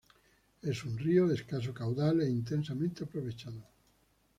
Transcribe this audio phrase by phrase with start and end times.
[0.63, 3.63] Es un río de escaso caudal e intensamente aprovechado.